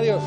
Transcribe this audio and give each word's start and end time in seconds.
Adiós. 0.00 0.22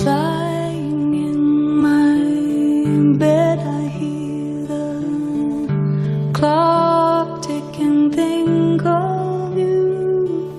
Lying 0.00 1.14
in 1.14 1.40
my 1.86 3.16
bed, 3.16 3.58
I 3.60 3.84
hear 3.88 4.66
the 4.66 6.30
clock 6.34 7.40
tick 7.40 7.78
and 7.80 8.14
think 8.14 8.84
of 8.84 9.56
you 9.56 10.58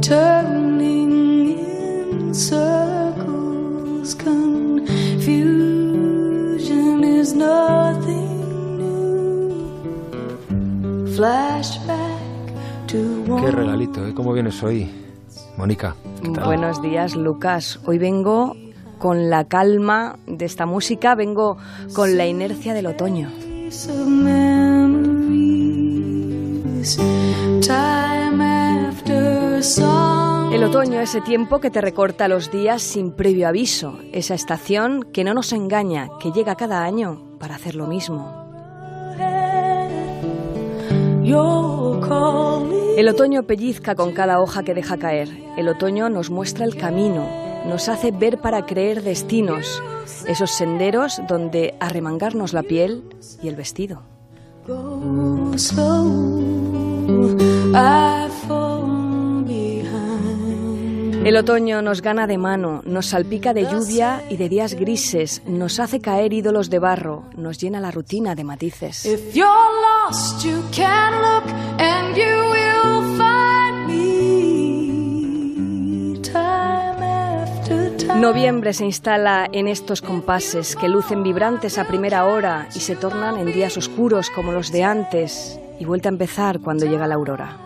turning 0.00 1.12
inside. 1.58 2.83
Qué 12.88 13.50
regalito, 13.50 14.04
¿eh? 14.04 14.14
¿Cómo 14.14 14.32
vienes 14.32 14.60
hoy, 14.62 14.90
Mónica? 15.56 15.94
Buenos 16.44 16.82
días, 16.82 17.14
Lucas. 17.14 17.78
Hoy 17.86 17.98
vengo 17.98 18.56
con 18.98 19.30
la 19.30 19.44
calma 19.44 20.18
de 20.26 20.44
esta 20.44 20.66
música, 20.66 21.14
vengo 21.14 21.56
con 21.94 22.16
la 22.16 22.26
inercia 22.26 22.74
del 22.74 22.86
otoño. 22.86 23.30
El 30.52 30.64
otoño, 30.64 31.00
ese 31.00 31.20
tiempo 31.20 31.60
que 31.60 31.70
te 31.70 31.80
recorta 31.80 32.28
los 32.28 32.50
días 32.50 32.82
sin 32.82 33.12
previo 33.12 33.46
aviso, 33.46 33.98
esa 34.12 34.34
estación 34.34 35.04
que 35.12 35.22
no 35.22 35.32
nos 35.32 35.52
engaña, 35.52 36.08
que 36.20 36.32
llega 36.32 36.56
cada 36.56 36.82
año 36.82 37.36
para 37.38 37.54
hacer 37.54 37.76
lo 37.76 37.86
mismo. 37.86 38.43
El 42.96 43.08
otoño 43.08 43.44
pellizca 43.44 43.94
con 43.94 44.12
cada 44.12 44.40
hoja 44.40 44.62
que 44.62 44.74
deja 44.74 44.98
caer. 44.98 45.28
El 45.56 45.68
otoño 45.68 46.10
nos 46.10 46.28
muestra 46.28 46.66
el 46.66 46.76
camino, 46.76 47.26
nos 47.66 47.88
hace 47.88 48.10
ver 48.10 48.38
para 48.38 48.66
creer 48.66 49.02
destinos, 49.02 49.82
esos 50.28 50.50
senderos 50.50 51.22
donde 51.26 51.74
arremangarnos 51.80 52.52
la 52.52 52.62
piel 52.62 53.04
y 53.42 53.48
el 53.48 53.56
vestido. 53.56 54.02
El 61.24 61.38
otoño 61.38 61.80
nos 61.80 62.02
gana 62.02 62.26
de 62.26 62.36
mano, 62.36 62.82
nos 62.84 63.06
salpica 63.06 63.54
de 63.54 63.62
lluvia 63.62 64.22
y 64.28 64.36
de 64.36 64.50
días 64.50 64.74
grises, 64.74 65.40
nos 65.46 65.80
hace 65.80 66.00
caer 66.00 66.34
ídolos 66.34 66.68
de 66.68 66.78
barro, 66.78 67.24
nos 67.34 67.56
llena 67.56 67.80
la 67.80 67.90
rutina 67.90 68.34
de 68.34 68.44
matices. 68.44 69.08
Noviembre 78.16 78.74
se 78.74 78.84
instala 78.84 79.48
en 79.50 79.66
estos 79.66 80.02
compases 80.02 80.76
que 80.76 80.88
lucen 80.88 81.22
vibrantes 81.22 81.78
a 81.78 81.86
primera 81.86 82.26
hora 82.26 82.68
y 82.74 82.80
se 82.80 82.96
tornan 82.96 83.38
en 83.38 83.50
días 83.50 83.78
oscuros 83.78 84.28
como 84.28 84.52
los 84.52 84.70
de 84.70 84.84
antes 84.84 85.58
y 85.80 85.86
vuelta 85.86 86.10
a 86.10 86.12
empezar 86.12 86.60
cuando 86.60 86.84
llega 86.84 87.06
la 87.06 87.14
aurora. 87.14 87.56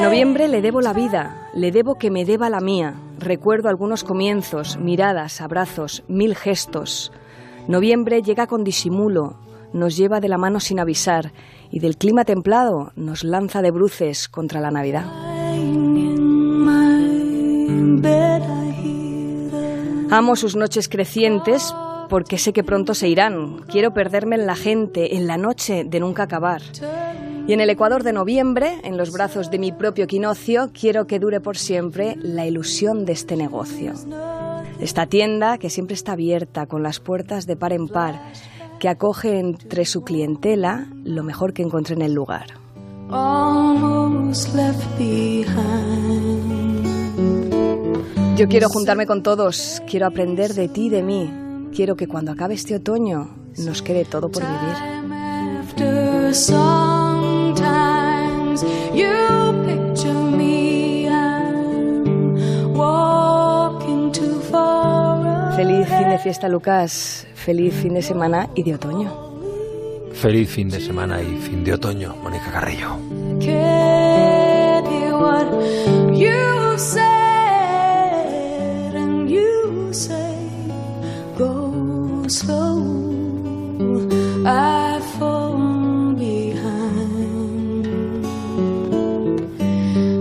Noviembre 0.00 0.48
le 0.48 0.62
debo 0.62 0.80
la 0.80 0.92
vida, 0.92 1.50
le 1.54 1.72
debo 1.72 1.96
que 1.96 2.10
me 2.10 2.24
deba 2.24 2.48
la 2.48 2.60
mía. 2.60 2.94
Recuerdo 3.18 3.68
algunos 3.68 4.04
comienzos, 4.04 4.78
miradas, 4.78 5.40
abrazos, 5.40 6.04
mil 6.08 6.36
gestos. 6.36 7.12
Noviembre 7.66 8.22
llega 8.22 8.46
con 8.46 8.64
disimulo, 8.64 9.38
nos 9.72 9.96
lleva 9.96 10.20
de 10.20 10.28
la 10.28 10.38
mano 10.38 10.60
sin 10.60 10.80
avisar 10.80 11.32
y 11.70 11.80
del 11.80 11.96
clima 11.96 12.24
templado 12.24 12.92
nos 12.96 13.24
lanza 13.24 13.60
de 13.60 13.70
bruces 13.70 14.28
contra 14.28 14.60
la 14.60 14.70
Navidad. 14.70 15.04
Amo 20.10 20.36
sus 20.36 20.56
noches 20.56 20.88
crecientes 20.88 21.74
porque 22.08 22.38
sé 22.38 22.52
que 22.52 22.64
pronto 22.64 22.94
se 22.94 23.08
irán. 23.08 23.58
Quiero 23.68 23.92
perderme 23.92 24.36
en 24.36 24.46
la 24.46 24.56
gente, 24.56 25.16
en 25.16 25.26
la 25.26 25.36
noche 25.36 25.84
de 25.84 26.00
nunca 26.00 26.22
acabar. 26.22 26.62
Y 27.48 27.54
en 27.54 27.60
el 27.62 27.70
Ecuador 27.70 28.02
de 28.02 28.12
noviembre, 28.12 28.78
en 28.84 28.98
los 28.98 29.10
brazos 29.10 29.50
de 29.50 29.58
mi 29.58 29.72
propio 29.72 30.06
quinocio, 30.06 30.70
quiero 30.78 31.06
que 31.06 31.18
dure 31.18 31.40
por 31.40 31.56
siempre 31.56 32.14
la 32.20 32.46
ilusión 32.46 33.06
de 33.06 33.14
este 33.14 33.36
negocio. 33.36 33.94
Esta 34.80 35.06
tienda 35.06 35.56
que 35.56 35.70
siempre 35.70 35.94
está 35.94 36.12
abierta, 36.12 36.66
con 36.66 36.82
las 36.82 37.00
puertas 37.00 37.46
de 37.46 37.56
par 37.56 37.72
en 37.72 37.88
par, 37.88 38.20
que 38.78 38.90
acoge 38.90 39.38
entre 39.38 39.86
su 39.86 40.02
clientela 40.02 40.88
lo 41.04 41.24
mejor 41.24 41.54
que 41.54 41.62
encontré 41.62 41.94
en 41.94 42.02
el 42.02 42.12
lugar. 42.12 42.48
Yo 48.36 48.46
quiero 48.46 48.68
juntarme 48.68 49.06
con 49.06 49.22
todos, 49.22 49.82
quiero 49.88 50.06
aprender 50.06 50.52
de 50.52 50.68
ti 50.68 50.88
y 50.88 50.90
de 50.90 51.02
mí. 51.02 51.32
Quiero 51.74 51.96
que 51.96 52.08
cuando 52.08 52.32
acabe 52.32 52.52
este 52.52 52.76
otoño 52.76 53.30
nos 53.56 53.80
quede 53.80 54.04
todo 54.04 54.30
por 54.30 54.42
vivir. 54.42 54.76
Feliz 65.58 65.88
fin 65.88 66.08
de 66.08 66.18
fiesta, 66.20 66.48
Lucas. 66.48 67.26
Feliz 67.34 67.74
fin 67.74 67.92
de 67.92 68.00
semana 68.00 68.48
y 68.54 68.62
de 68.62 68.76
otoño. 68.76 69.12
Feliz 70.12 70.48
fin 70.48 70.70
de 70.70 70.78
semana 70.80 71.20
y 71.20 71.36
fin 71.38 71.64
de 71.64 71.72
otoño, 71.72 72.14
Mónica 72.22 72.52
Carrillo. 72.52 72.96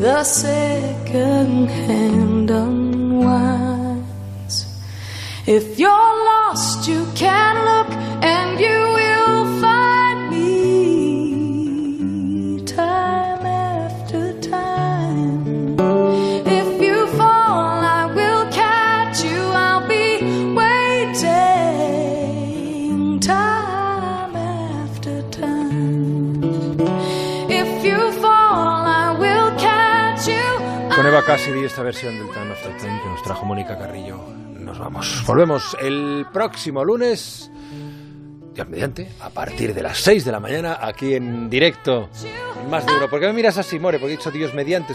the 0.00 0.24
second 0.24 1.68
hand 1.68 2.39
If 5.46 5.78
you're 5.78 5.90
lost, 5.90 6.86
you 6.86 7.06
can 7.14 7.56
look 7.64 7.88
and 8.22 8.60
you 8.60 8.92
will 8.92 9.60
find 9.60 10.30
me 10.30 10.62
time 12.66 13.46
after 13.46 14.38
time. 14.40 15.76
If 16.46 16.80
you 16.82 17.06
fall, 17.16 17.80
I 17.82 18.12
will 18.14 18.50
catch 18.52 19.24
you. 19.24 19.40
I'll 19.40 19.88
be 19.88 20.22
waiting 20.54 21.30
time 23.20 24.36
after 24.36 25.22
time. 25.30 26.78
If 27.50 27.84
you 27.84 28.12
fall, 28.20 28.84
I 28.86 29.16
will 29.18 29.50
catch 29.58 30.28
you. 30.28 30.44
Con 30.94 31.06
Eva 31.06 31.22
Cassidy, 31.24 31.64
esta 31.64 31.82
versión 31.82 32.18
del 32.18 32.28
Time 32.28 32.52
After 32.52 32.76
Time 32.76 33.00
que 33.02 33.08
nos 33.08 33.22
trajo 33.22 33.46
Mónica 33.46 33.78
Carrillo. 33.78 34.20
Nos 34.70 34.78
vamos. 34.78 35.24
Volvemos 35.26 35.76
el 35.80 36.26
próximo 36.32 36.84
lunes, 36.84 37.50
Dios 38.54 38.68
mediante, 38.68 39.10
a 39.20 39.28
partir 39.28 39.74
de 39.74 39.82
las 39.82 39.98
6 39.98 40.24
de 40.24 40.30
la 40.30 40.38
mañana, 40.38 40.78
aquí 40.80 41.14
en 41.14 41.50
directo. 41.50 42.08
Más 42.70 42.86
de 42.86 42.92
uno. 42.96 43.08
¿Por 43.08 43.18
qué 43.18 43.26
me 43.26 43.32
miras 43.32 43.58
así, 43.58 43.80
More? 43.80 43.98
Porque 43.98 44.14
he 44.14 44.16
dicho 44.16 44.30
Dios 44.30 44.54
mediante. 44.54 44.88